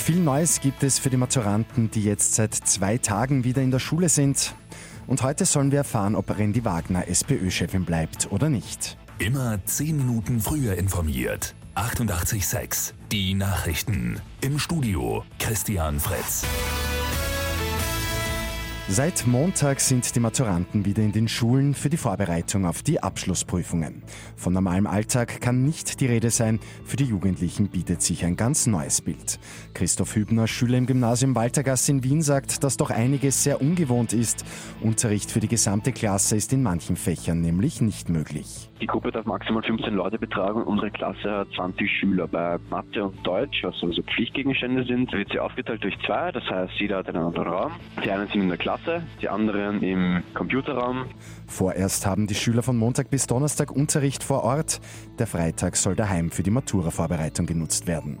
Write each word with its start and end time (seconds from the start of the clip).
Viel 0.00 0.18
Neues 0.18 0.60
gibt 0.60 0.82
es 0.82 0.98
für 0.98 1.10
die 1.10 1.18
Maturanten, 1.18 1.90
die 1.90 2.02
jetzt 2.02 2.34
seit 2.34 2.54
zwei 2.54 2.98
Tagen 2.98 3.44
wieder 3.44 3.62
in 3.62 3.70
der 3.70 3.78
Schule 3.78 4.08
sind. 4.08 4.54
Und 5.06 5.22
heute 5.22 5.44
sollen 5.44 5.70
wir 5.70 5.78
erfahren, 5.78 6.16
ob 6.16 6.36
Randy 6.36 6.64
Wagner 6.64 7.06
SPÖ-Chefin 7.06 7.84
bleibt 7.84 8.32
oder 8.32 8.48
nicht. 8.48 8.96
Immer 9.18 9.64
zehn 9.66 9.98
Minuten 9.98 10.40
früher 10.40 10.74
informiert. 10.74 11.54
88.6 11.76 12.94
Die 13.12 13.34
Nachrichten. 13.34 14.20
Im 14.40 14.58
Studio 14.58 15.22
Christian 15.38 16.00
Fritz. 16.00 16.44
Seit 18.92 19.24
Montag 19.24 19.78
sind 19.78 20.16
die 20.16 20.18
Maturanten 20.18 20.84
wieder 20.84 21.00
in 21.00 21.12
den 21.12 21.28
Schulen 21.28 21.74
für 21.74 21.88
die 21.88 21.96
Vorbereitung 21.96 22.66
auf 22.66 22.82
die 22.82 23.00
Abschlussprüfungen. 23.00 24.02
Von 24.34 24.52
normalem 24.52 24.88
Alltag 24.88 25.40
kann 25.40 25.62
nicht 25.62 26.00
die 26.00 26.06
Rede 26.06 26.30
sein. 26.30 26.58
Für 26.84 26.96
die 26.96 27.04
Jugendlichen 27.04 27.68
bietet 27.68 28.02
sich 28.02 28.24
ein 28.24 28.34
ganz 28.34 28.66
neues 28.66 29.00
Bild. 29.00 29.38
Christoph 29.74 30.16
Hübner, 30.16 30.48
Schüler 30.48 30.76
im 30.76 30.86
Gymnasium 30.86 31.36
Waltergasse 31.36 31.92
in 31.92 32.02
Wien, 32.02 32.20
sagt, 32.20 32.64
dass 32.64 32.78
doch 32.78 32.90
einiges 32.90 33.44
sehr 33.44 33.62
ungewohnt 33.62 34.12
ist. 34.12 34.44
Unterricht 34.80 35.30
für 35.30 35.38
die 35.38 35.46
gesamte 35.46 35.92
Klasse 35.92 36.34
ist 36.34 36.52
in 36.52 36.64
manchen 36.64 36.96
Fächern 36.96 37.40
nämlich 37.42 37.80
nicht 37.80 38.08
möglich. 38.08 38.70
Die 38.80 38.86
Gruppe 38.86 39.12
darf 39.12 39.24
maximal 39.24 39.62
15 39.62 39.94
Leute 39.94 40.18
betragen. 40.18 40.64
Unsere 40.64 40.90
Klasse 40.90 41.30
hat 41.30 41.48
20 41.54 41.88
Schüler. 41.88 42.26
Bei 42.26 42.58
Mathe 42.70 43.04
und 43.04 43.24
Deutsch, 43.24 43.62
was 43.62 43.74
also 43.82 44.02
Pflichtgegenstände 44.02 44.84
sind, 44.84 45.12
wird 45.12 45.30
sie 45.30 45.38
aufgeteilt 45.38 45.84
durch 45.84 45.96
zwei. 46.04 46.32
Das 46.32 46.42
heißt, 46.50 46.72
jeder 46.80 46.96
hat 46.96 47.08
einen 47.08 47.24
anderen 47.24 47.48
Raum. 47.48 47.72
Die 48.04 48.10
einen 48.10 48.26
sind 48.28 48.42
in 48.42 48.48
der 48.48 48.58
Klasse 48.58 48.79
Klasse, 48.82 49.02
die 49.20 49.28
anderen 49.28 49.82
im 49.82 50.22
Computerraum. 50.34 51.06
Vorerst 51.46 52.06
haben 52.06 52.26
die 52.26 52.34
Schüler 52.34 52.62
von 52.62 52.76
Montag 52.76 53.10
bis 53.10 53.26
Donnerstag 53.26 53.70
Unterricht 53.70 54.22
vor 54.22 54.44
Ort. 54.44 54.80
Der 55.18 55.26
Freitag 55.26 55.76
soll 55.76 55.96
daheim 55.96 56.30
für 56.30 56.42
die 56.42 56.50
Matura-Vorbereitung 56.50 57.46
genutzt 57.46 57.86
werden. 57.86 58.18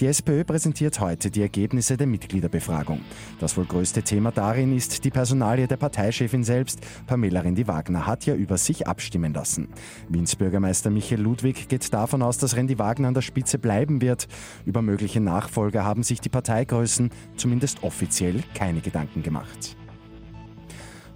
Die 0.00 0.06
SPÖ 0.06 0.42
präsentiert 0.42 0.98
heute 0.98 1.30
die 1.30 1.42
Ergebnisse 1.42 1.96
der 1.96 2.08
Mitgliederbefragung. 2.08 3.00
Das 3.38 3.56
wohl 3.56 3.64
größte 3.64 4.02
Thema 4.02 4.32
darin 4.32 4.76
ist 4.76 5.04
die 5.04 5.10
Personalie 5.10 5.68
der 5.68 5.76
Parteichefin 5.76 6.42
selbst. 6.42 6.80
Pamela 7.06 7.40
Rendi-Wagner 7.40 8.04
hat 8.04 8.26
ja 8.26 8.34
über 8.34 8.58
sich 8.58 8.88
abstimmen 8.88 9.32
lassen. 9.32 9.68
Wiens 10.08 10.34
Bürgermeister 10.34 10.90
Michael 10.90 11.20
Ludwig 11.20 11.68
geht 11.68 11.94
davon 11.94 12.22
aus, 12.22 12.38
dass 12.38 12.56
Rendi-Wagner 12.56 13.06
an 13.06 13.14
der 13.14 13.22
Spitze 13.22 13.58
bleiben 13.60 14.00
wird. 14.00 14.26
Über 14.64 14.82
mögliche 14.82 15.20
Nachfolger 15.20 15.84
haben 15.84 16.02
sich 16.02 16.20
die 16.20 16.28
Parteigrößen 16.28 17.10
zumindest 17.36 17.84
offiziell 17.84 18.42
keine 18.54 18.80
Gedanken 18.80 19.22
gemacht. 19.22 19.76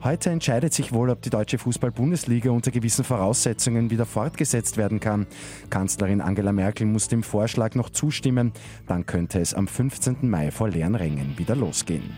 Heute 0.02 0.30
entscheidet 0.30 0.72
sich 0.72 0.92
wohl, 0.92 1.10
ob 1.10 1.22
die 1.22 1.30
deutsche 1.30 1.58
Fußball-Bundesliga 1.58 2.50
unter 2.50 2.70
gewissen 2.70 3.04
Voraussetzungen 3.04 3.90
wieder 3.90 4.06
fortgesetzt 4.06 4.76
werden 4.76 5.00
kann. 5.00 5.26
Kanzlerin 5.70 6.20
Angela 6.20 6.52
Merkel 6.52 6.86
muss 6.86 7.08
dem 7.08 7.24
Vorschlag 7.24 7.74
noch 7.74 7.90
zustimmen. 7.90 8.52
Dann 8.86 9.06
könnte 9.06 9.40
es 9.40 9.54
am 9.54 9.66
15. 9.66 10.18
Mai 10.22 10.52
vor 10.52 10.68
leeren 10.68 10.94
Rängen 10.94 11.36
wieder 11.36 11.56
losgehen. 11.56 12.16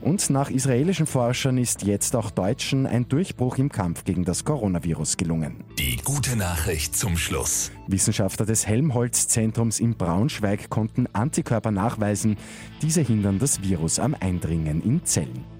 Und 0.00 0.30
nach 0.30 0.48
israelischen 0.48 1.06
Forschern 1.06 1.58
ist 1.58 1.82
jetzt 1.82 2.16
auch 2.16 2.30
Deutschen 2.30 2.86
ein 2.86 3.06
Durchbruch 3.06 3.58
im 3.58 3.68
Kampf 3.68 4.04
gegen 4.04 4.24
das 4.24 4.46
Coronavirus 4.46 5.18
gelungen. 5.18 5.62
Die 5.78 5.98
gute 6.02 6.36
Nachricht 6.36 6.96
zum 6.96 7.18
Schluss. 7.18 7.70
Wissenschaftler 7.86 8.46
des 8.46 8.66
Helmholtz-Zentrums 8.66 9.78
in 9.78 9.94
Braunschweig 9.94 10.70
konnten 10.70 11.06
Antikörper 11.12 11.70
nachweisen. 11.70 12.38
Diese 12.80 13.02
hindern 13.02 13.38
das 13.38 13.62
Virus 13.62 13.98
am 13.98 14.16
Eindringen 14.18 14.82
in 14.82 15.04
Zellen. 15.04 15.59